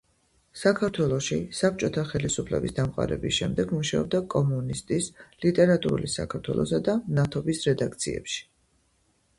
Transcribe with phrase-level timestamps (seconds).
[0.59, 5.11] საქართველოში საბჭოთა ხელისუფლების დამყარების შემდეგ მუშაობდა „კომუნისტის“,
[5.47, 8.45] „ლიტერატურული საქართველოსა“ და „მნათობის“ რედაქციებში.